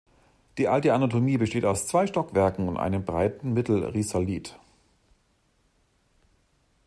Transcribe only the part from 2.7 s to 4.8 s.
einem breiten Mittelrisalit.